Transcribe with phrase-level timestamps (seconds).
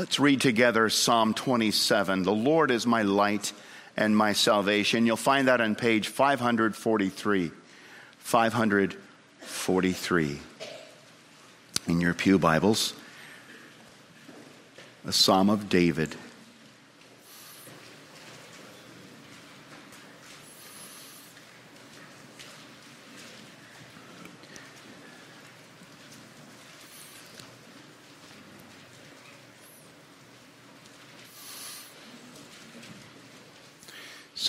[0.00, 2.22] Let's read together Psalm 27.
[2.22, 3.52] The Lord is my light
[3.98, 5.04] and my salvation.
[5.04, 7.50] You'll find that on page 543.
[8.20, 10.38] 543
[11.86, 12.94] in your Pew Bibles.
[15.06, 16.16] A Psalm of David.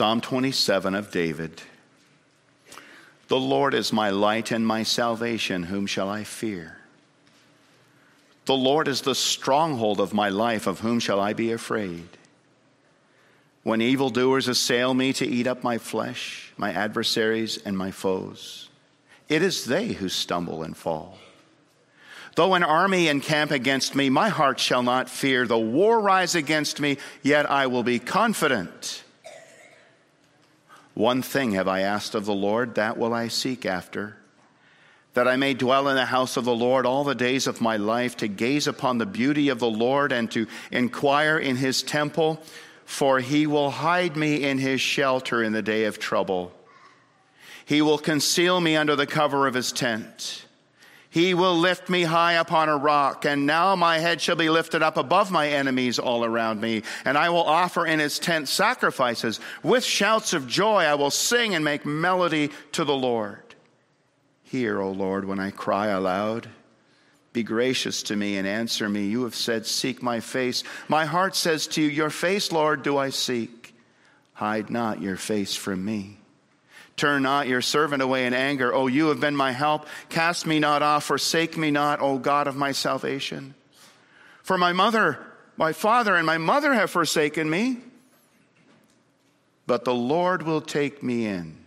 [0.02, 1.62] Psalm 27 of David.
[3.28, 5.62] The Lord is my light and my salvation.
[5.62, 6.78] Whom shall I fear?
[8.46, 10.66] The Lord is the stronghold of my life.
[10.66, 12.08] Of whom shall I be afraid?
[13.62, 18.70] When evildoers assail me to eat up my flesh, my adversaries and my foes,
[19.30, 21.20] it is they who stumble and fall.
[22.36, 25.46] Though an army encamp against me, my heart shall not fear.
[25.46, 29.04] Though war rise against me, yet I will be confident.
[30.94, 34.18] One thing have I asked of the Lord, that will I seek after,
[35.14, 37.78] that I may dwell in the house of the Lord all the days of my
[37.78, 42.42] life, to gaze upon the beauty of the Lord and to inquire in his temple,
[42.86, 46.52] for he will hide me in his shelter in the day of trouble.
[47.66, 50.46] He will conceal me under the cover of his tent.
[51.12, 54.82] He will lift me high upon a rock, and now my head shall be lifted
[54.82, 56.84] up above my enemies all around me.
[57.04, 59.42] And I will offer in his tent sacrifices.
[59.62, 63.44] With shouts of joy I will sing and make melody to the Lord.
[64.44, 66.48] Hear, O Lord, when I cry aloud.
[67.34, 69.08] Be gracious to me and answer me.
[69.08, 70.64] You have said, Seek my face.
[70.88, 73.76] My heart says to you, Your face, Lord, do I seek.
[74.32, 76.21] Hide not your face from me.
[77.02, 78.72] Turn not your servant away in anger.
[78.72, 79.88] O you have been my help.
[80.10, 83.56] Cast me not off, forsake me not, O God of my salvation.
[84.44, 85.18] For my mother,
[85.58, 87.80] my father, and my mother have forsaken me,
[89.66, 91.58] but the Lord will take me in.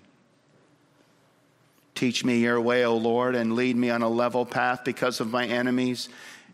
[1.97, 5.33] Teach me your way, O Lord, and lead me on a level path because of
[5.33, 6.08] my enemies.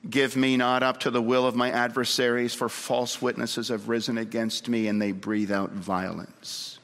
[0.09, 4.17] Give me not up to the will of my adversaries, for false witnesses have risen
[4.17, 6.79] against me, and they breathe out violence.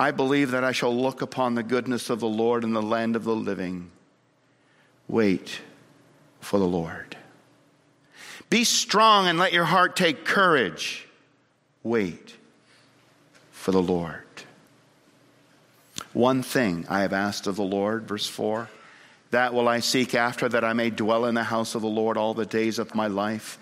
[0.00, 3.16] I believe that I shall look upon the goodness of the Lord in the land
[3.16, 3.90] of the living.
[5.08, 5.60] Wait
[6.40, 7.18] for the Lord.
[8.48, 11.06] Be strong and let your heart take courage.
[11.82, 12.34] Wait
[13.52, 14.24] for the Lord.
[16.14, 18.70] One thing I have asked of the Lord, verse 4
[19.32, 22.16] that will I seek after, that I may dwell in the house of the Lord
[22.16, 23.58] all the days of my life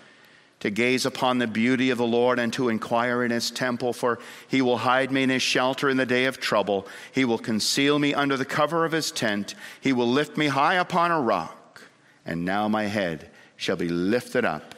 [0.59, 4.19] to gaze upon the beauty of the Lord and to inquire in his temple, for
[4.47, 6.85] he will hide me in his shelter in the day of trouble.
[7.13, 9.55] He will conceal me under the cover of his tent.
[9.79, 11.83] He will lift me high upon a rock.
[12.25, 14.75] And now my head shall be lifted up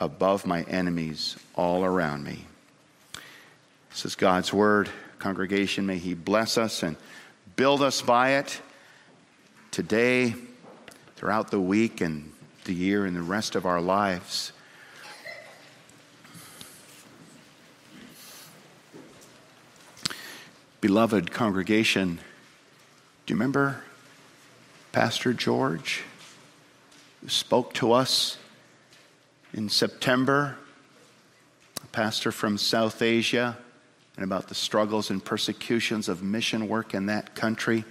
[0.00, 2.44] above my enemies all around me.
[3.90, 4.90] This is God's word.
[5.18, 6.96] Congregation, may he bless us and
[7.56, 8.60] build us by it
[9.70, 10.34] today,
[11.16, 12.32] throughout the week and
[12.64, 14.52] the year and the rest of our lives.
[20.82, 22.16] Beloved congregation,
[23.24, 23.84] do you remember
[24.90, 26.02] Pastor George
[27.20, 28.36] who spoke to us
[29.54, 30.56] in September?
[31.84, 33.56] A pastor from South Asia
[34.16, 37.84] and about the struggles and persecutions of mission work in that country.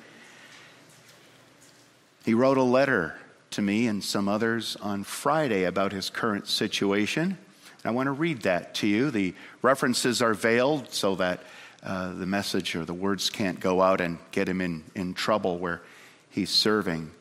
[2.26, 3.16] He wrote a letter
[3.52, 7.24] to me and some others on Friday about his current situation.
[7.24, 9.12] And I want to read that to you.
[9.12, 11.42] The references are veiled so that
[11.84, 15.58] uh, the message or the words can't go out and get him in, in trouble
[15.58, 15.82] where
[16.30, 17.12] he's serving.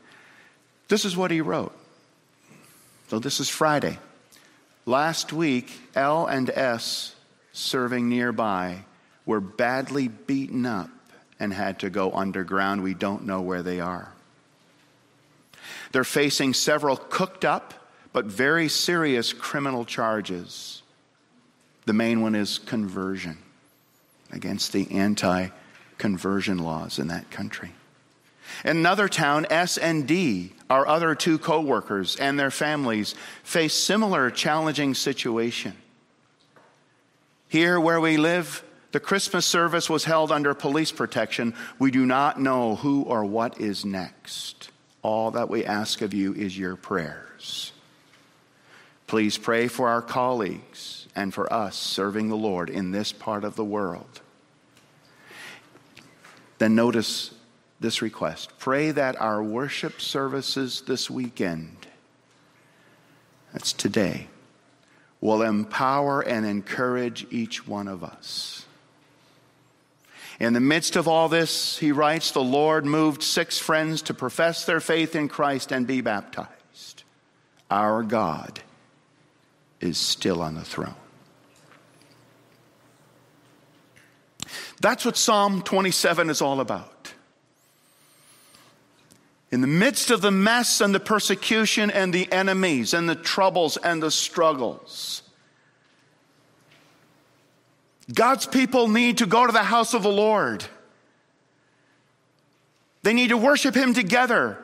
[0.88, 1.72] This is what he wrote.
[3.09, 3.99] So this is Friday.
[4.87, 7.15] Last week, L and S
[7.53, 8.84] serving nearby
[9.25, 10.91] were badly beaten up
[11.38, 12.82] and had to go underground.
[12.82, 14.12] We don't know where they are.
[15.93, 17.75] They're facing several cooked up
[18.12, 20.82] but very serious criminal charges.
[21.87, 23.38] The main one is conversion
[24.32, 25.49] against the anti
[25.99, 27.73] conversion laws in that country.
[28.65, 33.75] In another town, S and D, our other two co workers and their families, face
[33.75, 35.75] similar challenging situation.
[37.49, 41.55] Here where we live, the Christmas service was held under police protection.
[41.79, 44.71] We do not know who or what is next.
[45.03, 47.73] All that we ask of you is your prayers.
[49.06, 53.57] Please pray for our colleagues and for us serving the Lord in this part of
[53.57, 54.21] the world.
[56.59, 57.33] Then notice
[57.81, 61.87] this request pray that our worship services this weekend,
[63.53, 64.29] that's today,
[65.21, 68.67] will empower and encourage each one of us.
[70.39, 74.65] In the midst of all this, he writes, the Lord moved six friends to profess
[74.65, 77.05] their faith in Christ and be baptized.
[77.71, 78.61] Our God
[79.81, 80.95] is still on the throne.
[84.81, 87.12] That's what Psalm 27 is all about.
[89.50, 93.77] In the midst of the mess and the persecution and the enemies and the troubles
[93.77, 95.23] and the struggles,
[98.12, 100.65] God's people need to go to the house of the Lord.
[103.03, 104.59] They need to worship Him together,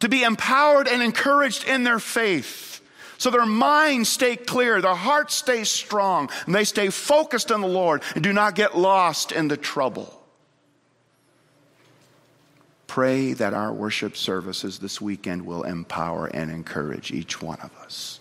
[0.00, 2.77] to be empowered and encouraged in their faith.
[3.18, 7.68] So their minds stay clear, their hearts stay strong, and they stay focused on the
[7.68, 10.14] Lord and do not get lost in the trouble.
[12.86, 18.20] Pray that our worship services this weekend will empower and encourage each one of us.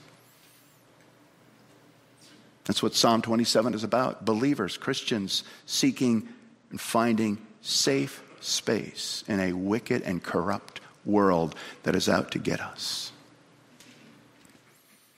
[2.66, 4.26] That's what Psalm 27 is about.
[4.26, 6.28] Believers, Christians, seeking
[6.70, 12.60] and finding safe space in a wicked and corrupt world that is out to get
[12.60, 13.12] us.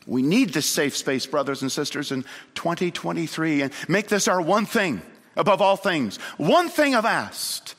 [0.10, 2.24] We need this safe space, brothers and sisters, in
[2.56, 5.04] 2023, and make this our one thing
[5.36, 6.18] above all things.
[6.38, 7.76] One thing I've asked.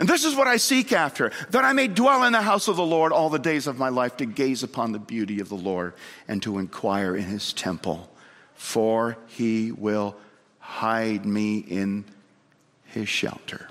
[0.00, 2.74] And this is what I seek after that I may dwell in the house of
[2.74, 5.54] the Lord all the days of my life to gaze upon the beauty of the
[5.54, 5.94] Lord
[6.26, 8.10] and to inquire in his temple.
[8.56, 10.16] For he will
[10.58, 12.04] hide me in
[12.86, 13.68] his shelter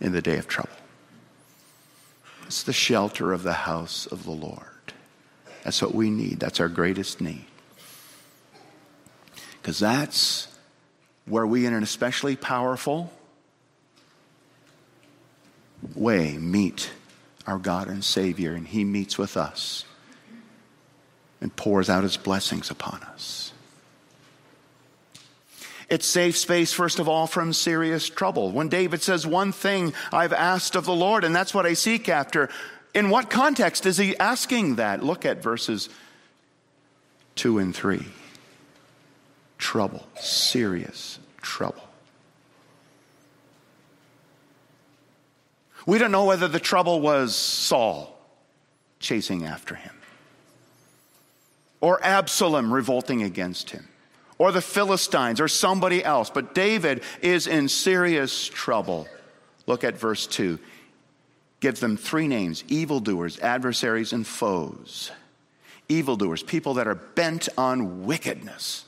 [0.00, 0.70] in the day of trouble.
[2.46, 4.79] It's the shelter of the house of the Lord.
[5.64, 6.40] That's what we need.
[6.40, 7.44] That's our greatest need.
[9.60, 10.48] Because that's
[11.26, 13.12] where we, in an especially powerful
[15.94, 16.90] way, meet
[17.46, 19.84] our God and Savior, and He meets with us
[21.40, 23.52] and pours out His blessings upon us.
[25.90, 28.52] It's safe space, first of all, from serious trouble.
[28.52, 32.08] When David says, One thing I've asked of the Lord, and that's what I seek
[32.08, 32.48] after,
[32.94, 35.02] in what context is he asking that?
[35.02, 35.88] Look at verses
[37.36, 38.04] 2 and 3.
[39.58, 41.82] Trouble, serious trouble.
[45.86, 48.16] We don't know whether the trouble was Saul
[48.98, 49.94] chasing after him,
[51.80, 53.88] or Absalom revolting against him,
[54.36, 56.28] or the Philistines, or somebody else.
[56.28, 59.08] But David is in serious trouble.
[59.66, 60.58] Look at verse 2
[61.60, 65.10] gives them three names evildoers, adversaries, and foes.
[65.88, 68.84] Evildoers, people that are bent on wickedness,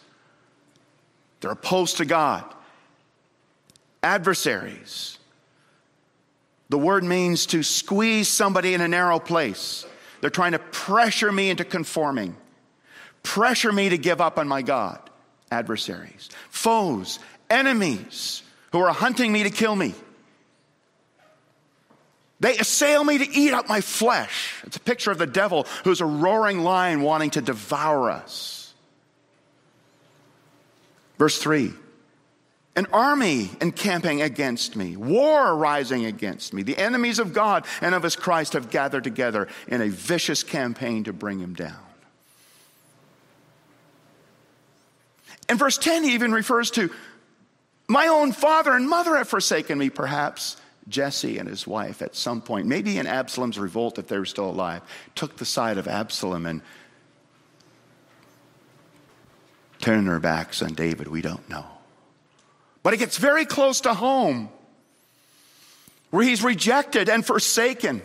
[1.41, 2.45] they're opposed to God.
[4.03, 5.19] Adversaries,
[6.69, 9.85] the word means to squeeze somebody in a narrow place.
[10.21, 12.37] They're trying to pressure me into conforming,
[13.23, 14.99] pressure me to give up on my God.
[15.51, 17.19] Adversaries, foes,
[17.51, 19.95] enemies who are hunting me to kill me.
[22.43, 24.65] They assail me to eat up my flesh.
[24.65, 28.75] It's a picture of the devil who's a roaring lion wanting to devour us.
[31.19, 31.73] Verse 3
[32.75, 36.65] An army encamping against me, war rising against me.
[36.65, 41.05] The enemies of God and of his Christ have gathered together in a vicious campaign
[41.05, 41.79] to bring him down.
[45.49, 46.91] In verse 10, he even refers to
[47.87, 50.57] my own father and mother have forsaken me, perhaps.
[50.89, 54.51] Jesse and his wife at some point, maybe in Absalom's revolt if they were still
[54.51, 54.83] alive,
[55.15, 56.63] took the side of Absalom and
[59.81, 61.09] turned their backs on David.
[61.09, 61.67] We don't know.
[62.83, 64.49] But it gets very close to home
[66.11, 68.03] where he's rejected and forsaken,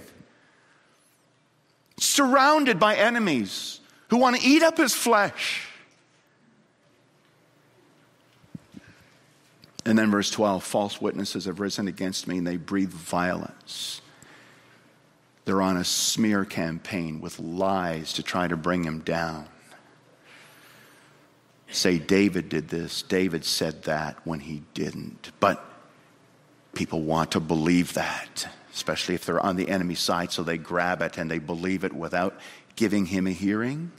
[2.00, 3.80] surrounded by enemies
[4.10, 5.67] who want to eat up his flesh.
[9.88, 14.02] And then verse 12 false witnesses have risen against me and they breathe violence.
[15.46, 19.48] They're on a smear campaign with lies to try to bring him down.
[21.70, 25.32] Say, David did this, David said that when he didn't.
[25.40, 25.64] But
[26.74, 31.02] people want to believe that, especially if they're on the enemy side, so they grab
[31.02, 32.38] it and they believe it without
[32.76, 33.94] giving him a hearing.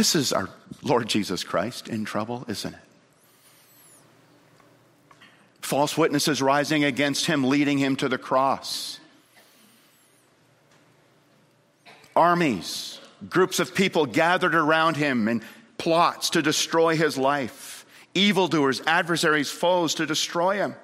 [0.00, 0.48] This is our
[0.82, 2.80] Lord Jesus Christ in trouble, isn't it?
[5.60, 8.98] False witnesses rising against him, leading him to the cross.
[12.16, 15.42] Armies, groups of people gathered around him in
[15.76, 17.84] plots to destroy his life.
[18.14, 20.74] Evildoers, adversaries, foes to destroy him.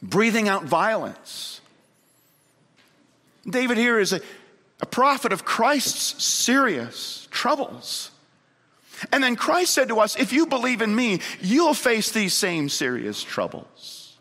[0.00, 1.60] Breathing out violence.
[3.44, 4.20] David here is a,
[4.80, 8.10] a prophet of Christ's serious troubles.
[9.12, 12.68] And then Christ said to us, If you believe in me, you'll face these same
[12.68, 14.16] serious troubles.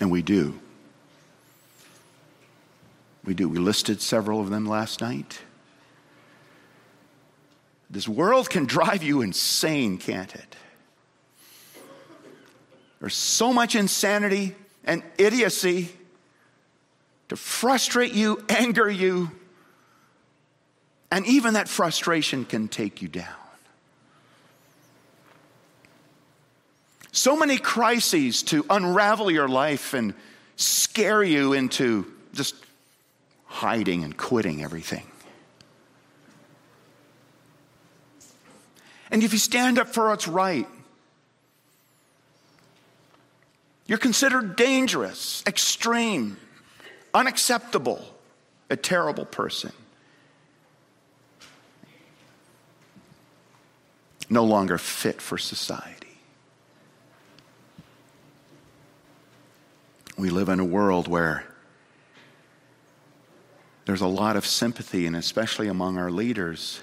[0.00, 0.58] And we do.
[3.24, 3.48] We do.
[3.48, 5.40] We listed several of them last night.
[7.90, 10.56] This world can drive you insane, can't it?
[13.00, 14.54] There's so much insanity
[14.84, 15.90] and idiocy
[17.28, 19.30] to frustrate you, anger you,
[21.10, 23.26] and even that frustration can take you down.
[27.12, 30.14] So many crises to unravel your life and
[30.56, 32.54] scare you into just
[33.46, 35.06] hiding and quitting everything.
[39.10, 40.66] And if you stand up for what's right,
[43.88, 46.36] you're considered dangerous, extreme,
[47.14, 48.04] unacceptable,
[48.68, 49.72] a terrible person.
[54.28, 56.06] No longer fit for society.
[60.18, 61.44] We live in a world where
[63.86, 66.80] there's a lot of sympathy, and especially among our leaders,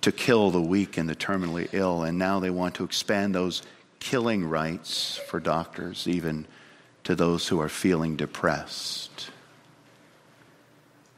[0.00, 2.02] to kill the weak and the terminally ill.
[2.02, 3.62] And now they want to expand those
[4.02, 6.44] killing rights for doctors, even
[7.04, 9.30] to those who are feeling depressed.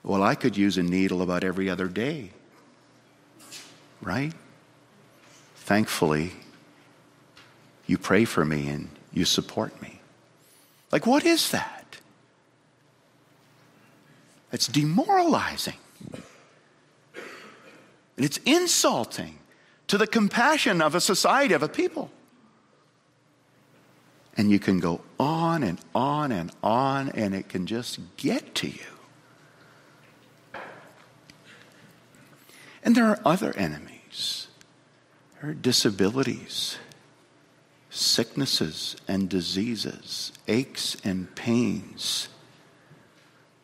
[0.03, 2.31] Well, I could use a needle about every other day,
[4.03, 4.35] right?
[5.57, 6.33] Thankfully,
[7.87, 10.01] you pray for me and you support me.
[10.93, 11.97] Like, what is that?
[14.53, 15.79] It's demoralizing.
[17.15, 19.39] And it's insulting
[19.87, 22.11] to the compassion of a society, of a people.
[24.37, 28.69] And you can go on and on and on, and it can just get to
[28.69, 28.95] you.
[32.83, 34.49] And there are other enemies.
[35.41, 36.79] There are disabilities,
[37.91, 42.29] sicknesses and diseases, aches and pains,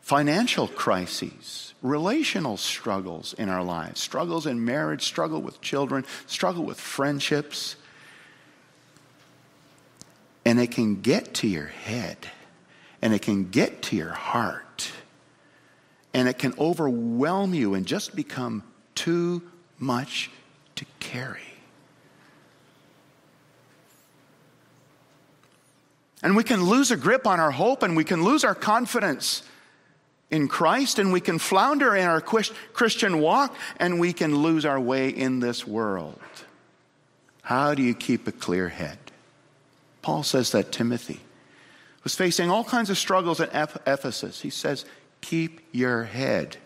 [0.00, 6.81] financial crises, relational struggles in our lives, struggles in marriage, struggle with children, struggle with
[6.81, 7.77] friendships
[10.50, 12.16] and it can get to your head,
[13.00, 14.90] and it can get to your heart,
[16.12, 18.64] and it can overwhelm you and just become
[18.97, 19.40] too
[19.78, 20.28] much
[20.75, 21.38] to carry.
[26.21, 29.45] And we can lose a grip on our hope and we can lose our confidence
[30.33, 34.80] in Christ and we can flounder in our Christian walk and we can lose our
[34.80, 36.19] way in this world.
[37.42, 38.99] How do you keep a clear head?
[40.02, 41.21] Paul says that Timothy
[42.02, 43.50] was facing all kinds of struggles at
[43.87, 44.40] Ephesus.
[44.40, 44.85] He says,
[45.21, 46.57] Keep your head.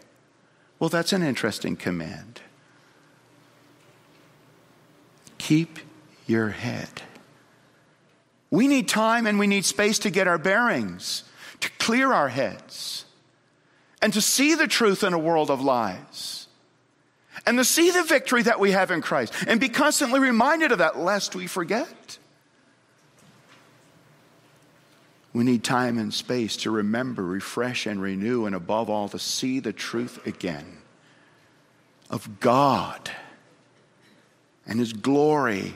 [0.79, 2.41] Well, that's an interesting command.
[5.39, 5.79] Keep
[6.27, 7.03] your head.
[8.51, 11.25] We need time and we need space to get our bearings,
[11.61, 13.05] to clear our heads,
[14.01, 16.47] and to see the truth in a world of lies,
[17.47, 20.79] and to see the victory that we have in Christ, and be constantly reminded of
[20.79, 22.19] that lest we forget.
[25.35, 29.59] We need time and space to remember, refresh, and renew, and above all, to see
[29.59, 30.79] the truth again
[32.09, 33.11] of God
[34.65, 35.75] and His glory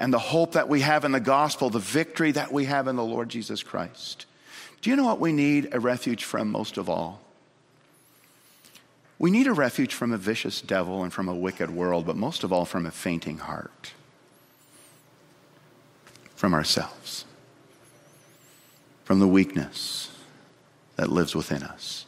[0.00, 2.96] and the hope that we have in the gospel, the victory that we have in
[2.96, 4.24] the Lord Jesus Christ.
[4.80, 7.20] Do you know what we need a refuge from most of all?
[9.18, 12.44] We need a refuge from a vicious devil and from a wicked world, but most
[12.44, 13.92] of all from a fainting heart,
[16.34, 17.26] from ourselves
[19.04, 20.10] from the weakness
[20.96, 22.06] that lives within us.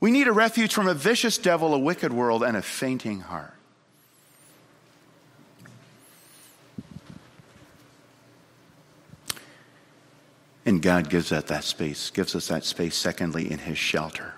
[0.00, 3.54] We need a refuge from a vicious devil, a wicked world, and a fainting heart.
[10.64, 14.34] And God gives that that space, gives us that space, secondly, in his shelter.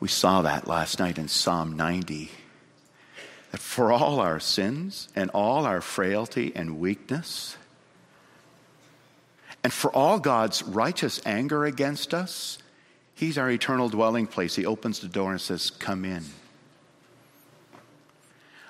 [0.00, 2.30] We saw that last night in Psalm 90.
[3.52, 7.56] That for all our sins and all our frailty and weakness,
[9.62, 12.58] and for all God's righteous anger against us,
[13.14, 14.56] He's our eternal dwelling place.
[14.56, 16.24] He opens the door and says, Come in.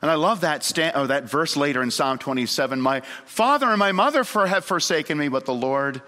[0.02, 3.92] And I love that, oh, that verse later in Psalm 27 My father and my
[3.92, 6.02] mother for, have forsaken me, but the Lord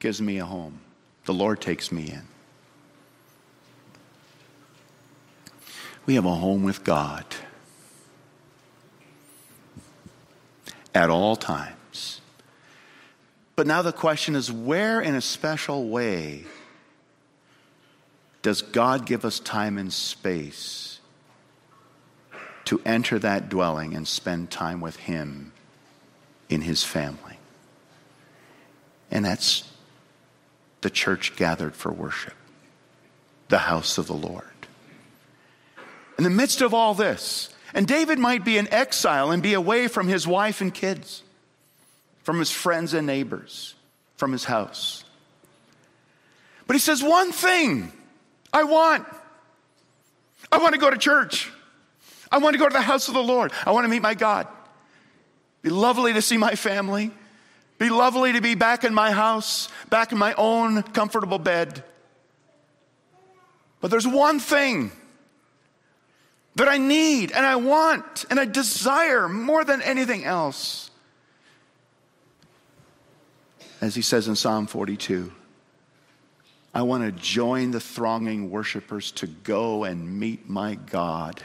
[0.00, 0.80] gives me a home.
[1.26, 2.22] The Lord takes me in.
[6.06, 7.24] We have a home with God.
[10.94, 11.74] at all times.
[13.56, 16.44] But now the question is where, in a special way,
[18.42, 20.98] does God give us time and space
[22.66, 25.52] to enter that dwelling and spend time with Him
[26.48, 27.38] in His family?
[29.10, 29.70] And that's
[30.80, 32.34] the church gathered for worship,
[33.48, 34.44] the house of the Lord.
[36.18, 39.88] In the midst of all this, and David might be in exile and be away
[39.88, 41.23] from his wife and kids,
[42.24, 43.74] from his friends and neighbors,
[44.16, 45.04] from his house.
[46.66, 47.92] But he says, One thing
[48.52, 49.06] I want.
[50.50, 51.50] I want to go to church.
[52.30, 53.52] I want to go to the house of the Lord.
[53.64, 54.46] I want to meet my God.
[55.62, 57.10] Be lovely to see my family.
[57.78, 61.82] Be lovely to be back in my house, back in my own comfortable bed.
[63.80, 64.92] But there's one thing
[66.56, 70.90] that I need and I want and I desire more than anything else.
[73.80, 75.32] As he says in Psalm 42.
[76.74, 81.40] I want to join the thronging worshipers to go and meet my God.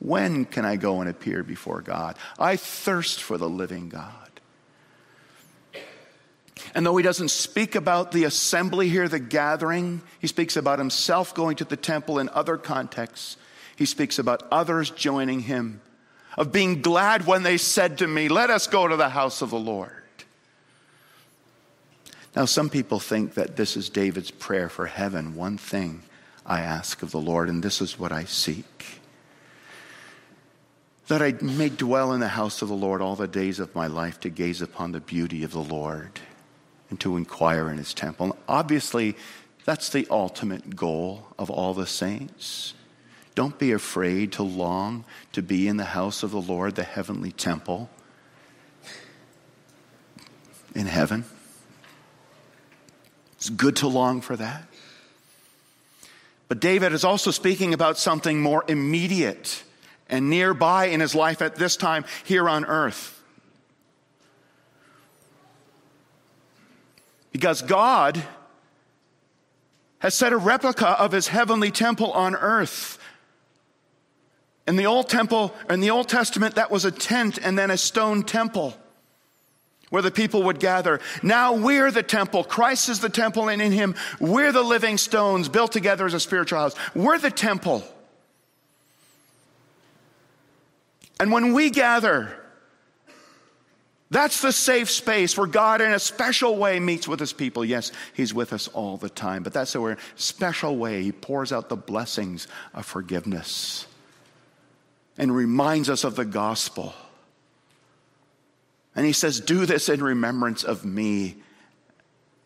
[0.00, 2.16] When can I go and appear before God?
[2.38, 4.12] I thirst for the living God.
[6.74, 11.34] And though he doesn't speak about the assembly here, the gathering, he speaks about himself
[11.34, 13.36] going to the temple in other contexts.
[13.76, 15.80] He speaks about others joining him,
[16.36, 19.50] of being glad when they said to me, Let us go to the house of
[19.50, 20.03] the Lord.
[22.36, 25.36] Now, some people think that this is David's prayer for heaven.
[25.36, 26.02] One thing
[26.44, 29.00] I ask of the Lord, and this is what I seek
[31.08, 33.86] that I may dwell in the house of the Lord all the days of my
[33.86, 36.20] life to gaze upon the beauty of the Lord
[36.88, 38.36] and to inquire in his temple.
[38.48, 39.16] Obviously,
[39.64, 42.74] that's the ultimate goal of all the saints.
[43.34, 47.32] Don't be afraid to long to be in the house of the Lord, the heavenly
[47.32, 47.90] temple
[50.74, 51.24] in heaven.
[53.44, 54.62] It's good to long for that.
[56.48, 59.62] But David is also speaking about something more immediate
[60.08, 63.22] and nearby in his life at this time here on earth.
[67.32, 68.24] Because God
[69.98, 72.98] has set a replica of his heavenly temple on earth.
[74.66, 77.76] In the old temple, in the Old Testament, that was a tent and then a
[77.76, 78.74] stone temple
[79.90, 81.00] where the people would gather.
[81.22, 82.44] Now we're the temple.
[82.44, 86.20] Christ is the temple, and in him we're the living stones built together as a
[86.20, 86.74] spiritual house.
[86.94, 87.84] We're the temple.
[91.20, 92.36] And when we gather,
[94.10, 97.64] that's the safe space where God, in a special way, meets with his people.
[97.64, 101.68] Yes, he's with us all the time, but that's a special way, he pours out
[101.68, 103.86] the blessings of forgiveness
[105.16, 106.94] and reminds us of the gospel
[108.96, 111.36] and he says, Do this in remembrance of me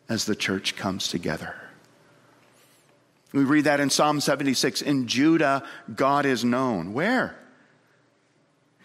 [0.07, 1.55] as the church comes together.
[3.31, 4.81] We read that in Psalm 76.
[4.81, 5.63] In Judah,
[5.95, 6.93] God is known.
[6.93, 7.35] Where?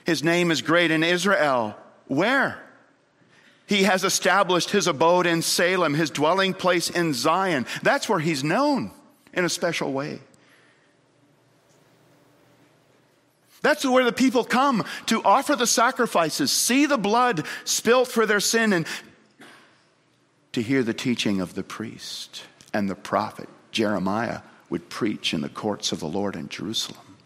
[0.05, 1.77] His name is great in Israel.
[2.09, 2.61] Where?
[3.66, 7.64] He has established his abode in Salem, his dwelling place in Zion.
[7.83, 8.90] That's where he's known
[9.33, 10.20] in a special way.
[13.64, 18.38] That's where the people come to offer the sacrifices, see the blood spilt for their
[18.38, 18.87] sin, and
[20.53, 22.42] to hear the teaching of the priest
[22.74, 23.48] and the prophet.
[23.70, 27.16] Jeremiah would preach in the courts of the Lord in Jerusalem.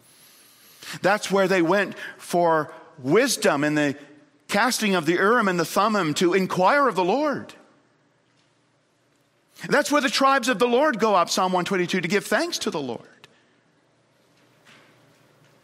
[1.01, 3.97] That's where they went for wisdom in the
[4.47, 7.53] casting of the Urim and the Thummim to inquire of the Lord.
[9.67, 12.71] That's where the tribes of the Lord go up, Psalm 122, to give thanks to
[12.71, 13.18] the Lord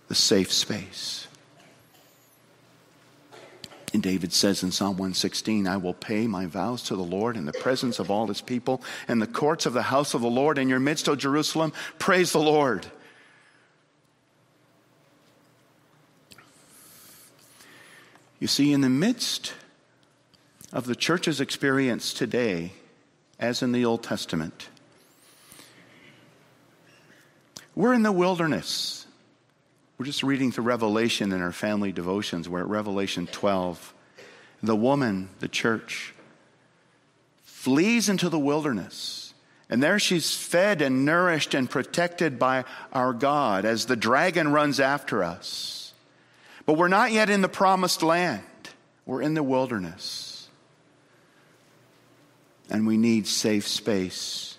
[0.07, 1.27] the safe space.
[3.93, 7.45] And David says in Psalm 116, I will pay my vows to the Lord in
[7.45, 10.57] the presence of all his people, in the courts of the house of the Lord,
[10.57, 11.71] in your midst, O Jerusalem.
[11.97, 12.87] Praise the Lord.
[18.37, 19.53] You see, in the midst
[20.73, 22.73] of the church's experience today,
[23.39, 24.67] as in the Old Testament,
[27.75, 29.04] we're in the wilderness.
[29.97, 32.49] We're just reading through Revelation in our family devotions.
[32.49, 33.93] We're at Revelation 12.
[34.61, 36.13] The woman, the church,
[37.43, 39.33] flees into the wilderness.
[39.69, 44.79] And there she's fed and nourished and protected by our God as the dragon runs
[44.79, 45.93] after us.
[46.65, 48.43] But we're not yet in the promised land,
[49.05, 50.49] we're in the wilderness.
[52.69, 54.57] And we need safe space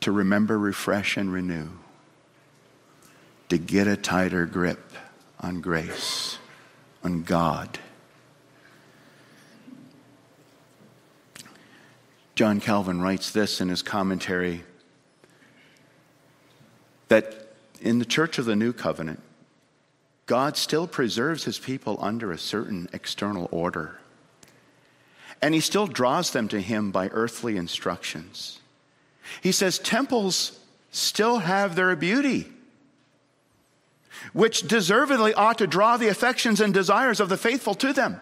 [0.00, 1.70] to remember, refresh, and renew
[3.48, 4.92] to get a tighter grip
[5.40, 6.38] on grace,
[7.02, 7.78] on God.
[12.34, 14.64] John Calvin writes this in his commentary
[17.08, 17.48] that
[17.80, 19.20] in the church of the new covenant,
[20.26, 23.98] God still preserves his people under a certain external order.
[25.42, 28.58] And he still draws them to him by earthly instructions.
[29.42, 30.58] He says temples
[30.90, 32.46] still have their beauty,
[34.32, 38.20] which deservedly ought to draw the affections and desires of the faithful to them.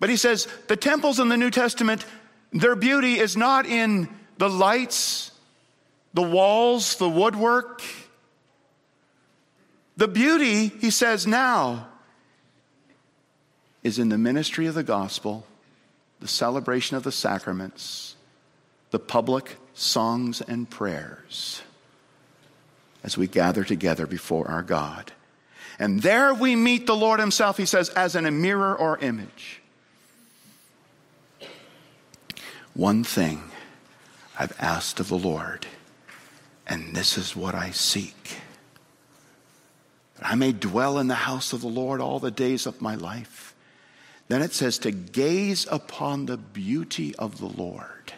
[0.00, 2.04] But he says the temples in the New Testament,
[2.52, 5.32] their beauty is not in the lights,
[6.14, 7.82] the walls, the woodwork.
[9.96, 11.88] The beauty, he says now,
[13.82, 15.44] is in the ministry of the gospel,
[16.20, 18.14] the celebration of the sacraments,
[18.90, 21.62] the public songs and prayers
[23.02, 25.12] as we gather together before our God.
[25.78, 29.60] And there we meet the Lord Himself, he says, as in a mirror or image.
[32.74, 33.42] One thing
[34.38, 35.66] I've asked of the Lord,
[36.66, 38.38] and this is what I seek
[40.18, 42.94] that I may dwell in the house of the Lord all the days of my
[42.94, 43.54] life.
[44.26, 48.12] Then it says to gaze upon the beauty of the Lord.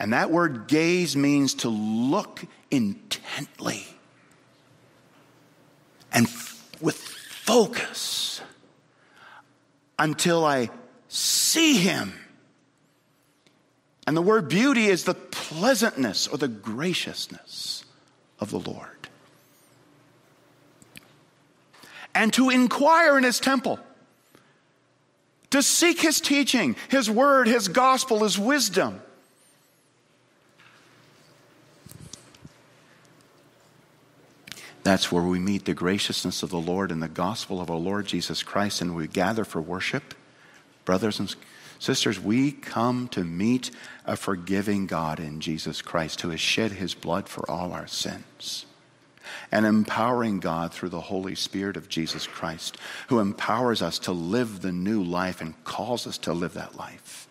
[0.00, 3.86] And that word gaze means to look intently
[6.12, 8.40] and f- with focus
[9.98, 10.70] until I
[11.08, 12.14] see him
[14.10, 17.84] and the word beauty is the pleasantness or the graciousness
[18.40, 19.08] of the Lord.
[22.12, 23.78] And to inquire in his temple,
[25.50, 29.00] to seek his teaching, his word, his gospel, his wisdom.
[34.82, 38.06] That's where we meet the graciousness of the Lord and the gospel of our Lord
[38.06, 40.14] Jesus Christ, and we gather for worship.
[40.84, 41.34] Brothers and
[41.80, 43.70] Sisters, we come to meet
[44.04, 48.66] a forgiving God in Jesus Christ who has shed his blood for all our sins.
[49.50, 52.76] An empowering God through the Holy Spirit of Jesus Christ,
[53.08, 57.28] who empowers us to live the new life and calls us to live that life.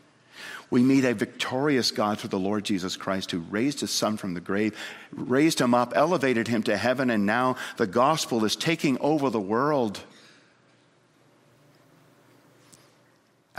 [0.71, 4.35] We meet a victorious God through the Lord Jesus Christ who raised his son from
[4.35, 4.77] the grave,
[5.11, 9.39] raised him up, elevated him to heaven, and now the gospel is taking over the
[9.39, 9.99] world.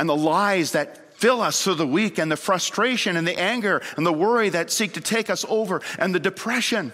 [0.00, 3.82] and the lies that fill us through the week, and the frustration and the anger
[3.98, 6.90] and the worry that seek to take us over, and the depression.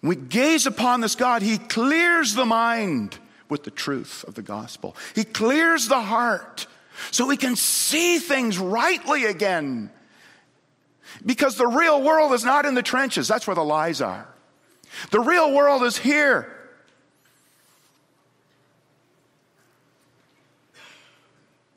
[0.00, 4.94] We gaze upon this God, He clears the mind with the truth of the gospel.
[5.16, 6.68] He clears the heart
[7.10, 9.90] so we can see things rightly again.
[11.24, 14.26] Because the real world is not in the trenches, that's where the lies are.
[15.10, 16.50] The real world is here.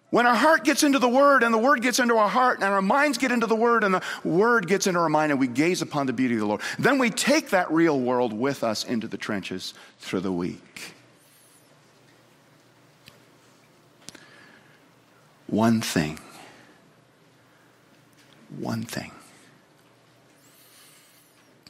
[0.09, 2.73] When our heart gets into the Word and the Word gets into our heart and
[2.73, 5.47] our minds get into the Word and the Word gets into our mind and we
[5.47, 8.85] gaze upon the beauty of the Lord, then we take that real world with us
[8.85, 10.93] into the trenches through the week.
[15.47, 16.19] One thing,
[18.49, 19.11] one thing.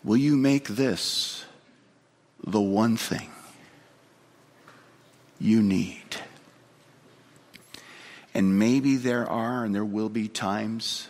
[0.03, 1.45] Will you make this
[2.43, 3.29] the one thing
[5.39, 6.17] you need?
[8.33, 11.07] And maybe there are and there will be times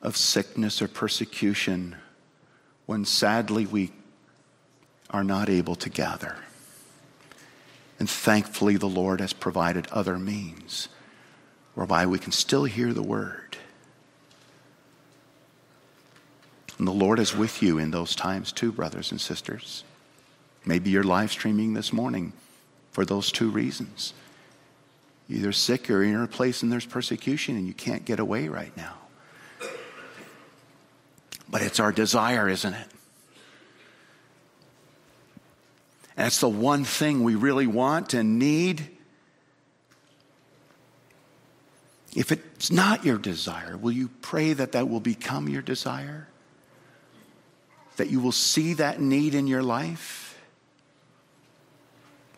[0.00, 1.96] of sickness or persecution
[2.86, 3.92] when sadly we
[5.10, 6.36] are not able to gather.
[7.98, 10.88] And thankfully, the Lord has provided other means
[11.74, 13.56] whereby we can still hear the word.
[16.78, 19.84] And the Lord is with you in those times too, brothers and sisters.
[20.64, 22.32] Maybe you're live streaming this morning
[22.90, 24.14] for those two reasons
[25.28, 28.76] either sick or in a place and there's persecution and you can't get away right
[28.76, 28.94] now.
[31.48, 32.86] But it's our desire, isn't it?
[36.16, 38.88] And it's the one thing we really want and need.
[42.14, 46.28] If it's not your desire, will you pray that that will become your desire?
[47.96, 50.24] That you will see that need in your life?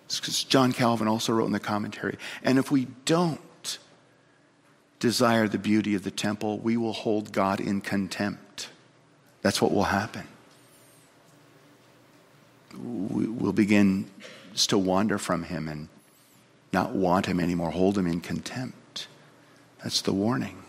[0.09, 2.17] because John Calvin also wrote in the commentary.
[2.43, 3.79] And if we don't
[4.99, 8.69] desire the beauty of the temple, we will hold God in contempt.
[9.43, 10.27] That's what will happen.
[12.77, 14.11] We'll begin
[14.55, 15.89] to wander from Him and
[16.73, 18.77] not want Him anymore, hold Him in contempt.
[19.87, 20.61] That's the warning.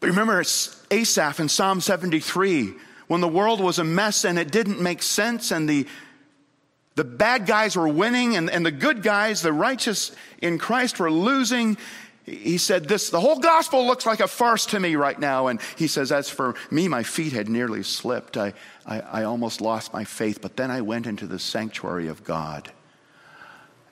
[0.00, 0.42] But remember,
[0.90, 2.72] Asaph in Psalm 73
[3.06, 5.86] when the world was a mess and it didn't make sense and the,
[6.94, 11.10] the bad guys were winning and, and the good guys, the righteous in Christ, were
[11.10, 11.76] losing.
[12.24, 15.48] He said, This, the whole gospel looks like a farce to me right now.
[15.48, 18.38] And he says, As for me, my feet had nearly slipped.
[18.38, 18.54] I,
[18.86, 22.72] I, I almost lost my faith, but then I went into the sanctuary of God.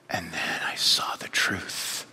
[0.09, 2.07] And then I saw the truth.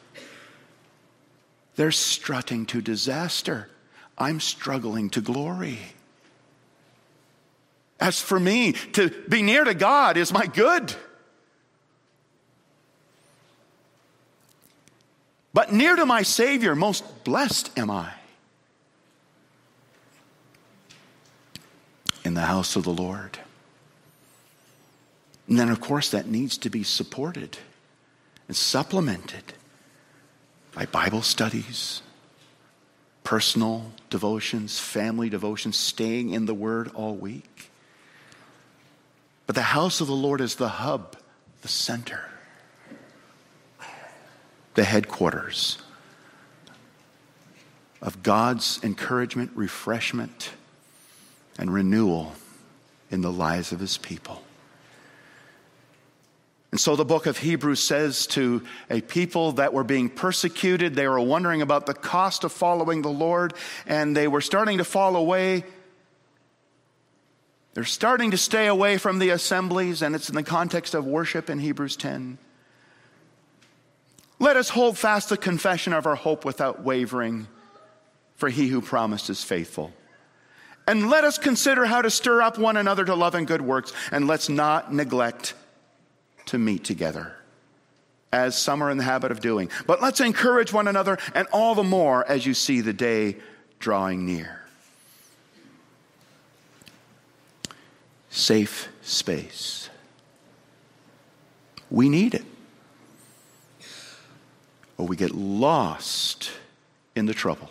[1.79, 3.69] They're strutting to disaster.
[4.19, 5.79] I'm struggling to glory.
[8.01, 10.93] As for me, to be near to God is my good.
[15.55, 18.13] But near to my Savior, most blessed am I.
[22.25, 23.39] In the house of the Lord.
[25.47, 27.57] And then, of course, that needs to be supported
[28.49, 29.53] and supplemented
[30.75, 32.03] by Bible studies,
[33.25, 37.71] personal devotions, family devotions, staying in the Word all week.
[39.47, 41.17] But the house of the Lord is the hub,
[41.63, 42.29] the center,
[44.75, 45.79] the headquarters
[48.01, 50.51] of God's encouragement, refreshment,
[51.59, 52.35] and renewal
[53.11, 54.43] in the lives of his people.
[56.71, 61.09] And so the book of Hebrews says to a people that were being persecuted, they
[61.09, 63.55] were wondering about the cost of following the Lord,
[63.87, 65.65] and they were starting to fall away
[67.79, 71.49] they're starting to stay away from the assemblies, and it's in the context of worship
[71.49, 72.37] in Hebrews 10.
[74.41, 77.47] Let us hold fast the confession of our hope without wavering,
[78.35, 79.93] for he who promised is faithful.
[80.89, 83.93] And let us consider how to stir up one another to love and good works,
[84.11, 85.55] and let's not neglect
[86.49, 87.35] to meet together,
[88.33, 89.71] as some are in the habit of doing.
[89.87, 93.37] But let's encourage one another, and all the more as you see the day
[93.79, 94.59] drawing near.
[98.39, 99.91] safe space.
[101.91, 102.45] We need it.
[104.97, 106.51] Or we get lost
[107.15, 107.71] in the trouble.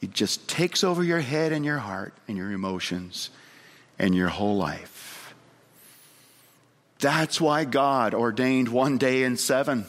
[0.00, 3.30] It just takes over your head and your heart and your emotions
[3.98, 4.93] and your whole life.
[7.00, 9.86] That's why God ordained one day in seven.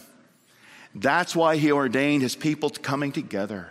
[0.94, 3.70] That's why He ordained His people coming together.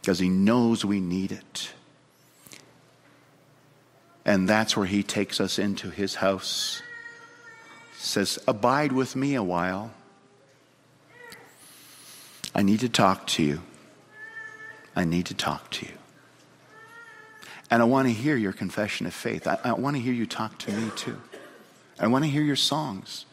[0.00, 1.72] Because He knows we need it.
[4.24, 6.80] And that's where he takes us into his house.
[7.98, 9.92] Says, Abide with me a while.
[12.54, 13.62] I need to talk to you.
[14.94, 15.92] I need to talk to you.
[17.72, 19.46] And I want to hear your confession of faith.
[19.46, 21.16] I, I want to hear you talk to me too.
[21.98, 23.24] I want to hear your songs.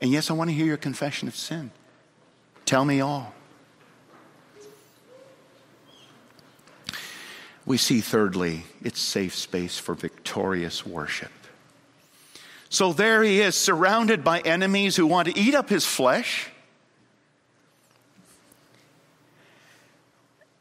[0.00, 1.72] And yes, I want to hear your confession of sin.
[2.66, 3.34] Tell me all.
[7.66, 11.32] We see, thirdly, it's safe space for victorious worship.
[12.68, 16.48] So there he is, surrounded by enemies who want to eat up his flesh.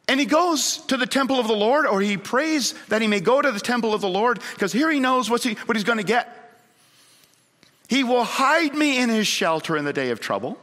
[0.09, 3.19] And he goes to the temple of the Lord, or he prays that he may
[3.19, 5.83] go to the temple of the Lord, because here he knows what's he, what he's
[5.83, 6.35] going to get.
[7.87, 10.59] He will hide me in his shelter in the day of trouble.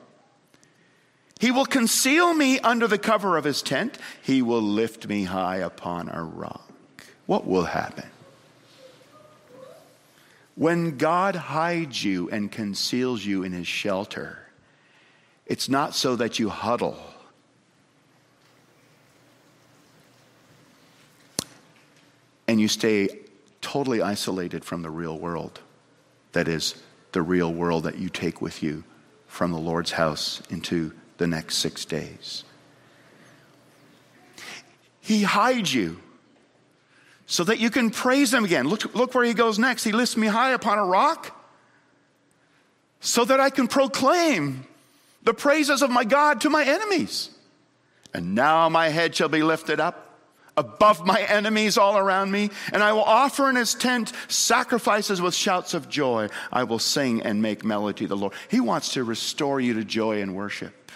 [1.38, 3.98] He will conceal me under the cover of his tent.
[4.22, 6.68] He will lift me high upon a rock.
[7.26, 8.06] What will happen?
[10.56, 14.38] When God hides you and conceals you in his shelter,
[15.46, 16.96] it's not so that you huddle.
[22.48, 23.08] And you stay
[23.60, 25.60] totally isolated from the real world.
[26.32, 26.74] That is,
[27.12, 28.84] the real world that you take with you
[29.26, 32.44] from the Lord's house into the next six days.
[35.00, 36.00] He hides you
[37.26, 38.68] so that you can praise him again.
[38.68, 39.84] Look, look where he goes next.
[39.84, 41.36] He lifts me high upon a rock
[43.00, 44.66] so that I can proclaim
[45.22, 47.30] the praises of my God to my enemies.
[48.14, 50.05] And now my head shall be lifted up
[50.56, 55.34] above my enemies all around me, and I will offer in his tent sacrifices with
[55.34, 56.28] shouts of joy.
[56.50, 58.32] I will sing and make melody to the Lord.
[58.48, 60.90] He wants to restore you to joy and worship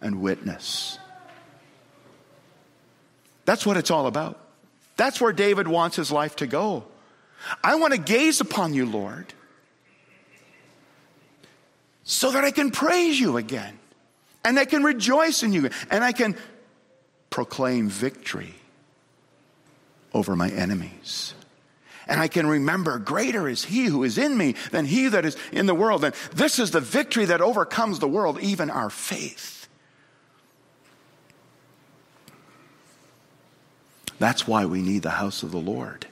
[0.00, 0.98] and witness.
[3.44, 4.38] That's what it's all about.
[4.96, 6.84] That's where David wants his life to go.
[7.62, 9.32] I want to gaze upon you, Lord,
[12.02, 13.78] so that I can praise you again,
[14.44, 16.36] and I can rejoice in you, and I can
[17.30, 18.54] proclaim victory
[20.12, 21.34] over my enemies.
[22.08, 25.36] And I can remember, greater is he who is in me than he that is
[25.52, 26.04] in the world.
[26.04, 29.68] And this is the victory that overcomes the world, even our faith.
[34.18, 36.06] That's why we need the house of the Lord.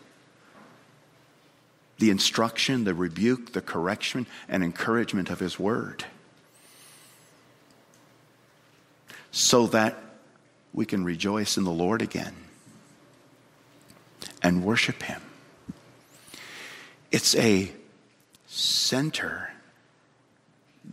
[1.98, 6.04] The instruction, the rebuke, the correction, and encouragement of His Word.
[9.30, 9.96] So that
[10.74, 12.45] we can rejoice in the Lord again
[14.46, 15.20] and worship Him.
[17.10, 17.72] It's a
[18.46, 19.50] center,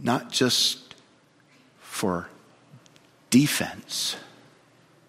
[0.01, 0.95] not just
[1.79, 2.29] for
[3.29, 4.15] defense,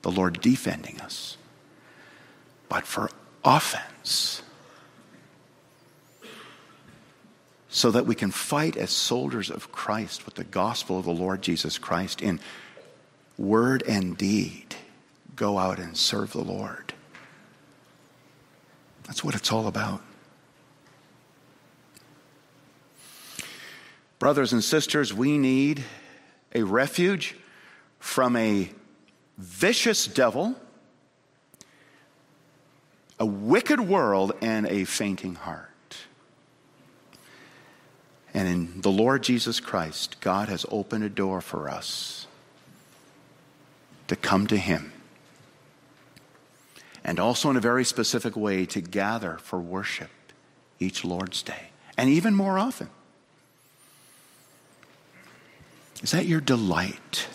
[0.02, 1.38] the Lord defending us,
[2.68, 3.11] but for
[3.42, 4.42] offense.
[7.70, 11.40] So that we can fight as soldiers of Christ with the gospel of the Lord
[11.40, 12.40] Jesus Christ in
[13.38, 14.76] word and deed.
[15.35, 16.93] Go out and serve the Lord.
[19.04, 20.02] That's what it's all about.
[24.18, 25.84] Brothers and sisters, we need
[26.54, 27.36] a refuge
[27.98, 28.70] from a
[29.36, 30.54] vicious devil,
[33.18, 35.68] a wicked world, and a fainting heart.
[38.32, 42.26] And in the Lord Jesus Christ, God has opened a door for us
[44.08, 44.93] to come to Him.
[47.04, 50.10] And also, in a very specific way, to gather for worship
[50.80, 52.88] each Lord's Day, and even more often.
[56.02, 57.28] Is that your delight?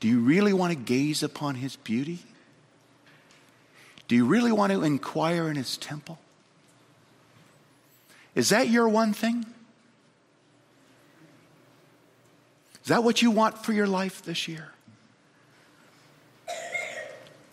[0.00, 2.20] Do you really want to gaze upon his beauty?
[4.06, 6.18] Do you really want to inquire in his temple?
[8.34, 9.46] Is that your one thing?
[12.82, 14.72] Is that what you want for your life this year?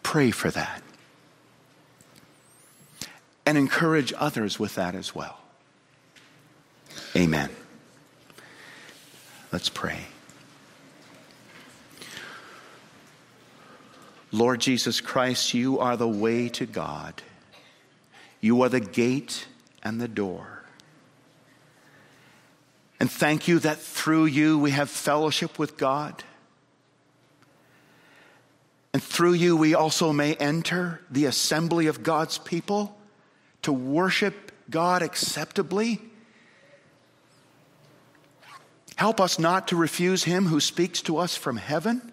[0.03, 0.83] Pray for that.
[3.45, 5.37] And encourage others with that as well.
[7.15, 7.49] Amen.
[9.51, 9.99] Let's pray.
[14.31, 17.21] Lord Jesus Christ, you are the way to God.
[18.39, 19.47] You are the gate
[19.83, 20.63] and the door.
[22.99, 26.23] And thank you that through you we have fellowship with God.
[28.93, 32.97] And through you we also may enter the assembly of God's people
[33.63, 36.01] to worship God acceptably
[39.01, 42.11] Help us not to refuse him who speaks to us from heaven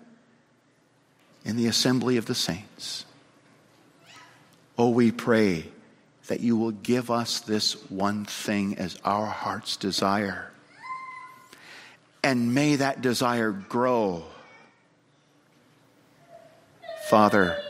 [1.44, 3.04] in the assembly of the saints.
[4.78, 5.66] Oh, we pray
[6.28, 10.50] that you will give us this one thing as our heart's desire.
[12.24, 14.24] And may that desire grow.
[17.10, 17.60] Father,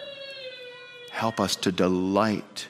[1.11, 2.69] help us to delight,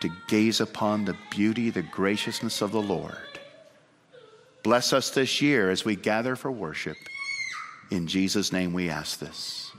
[0.00, 3.30] to gaze upon the beauty, the graciousness of the Lord
[4.62, 6.96] Bless us this year as we gather for worship.
[7.90, 9.69] In Jesus' name we ask this.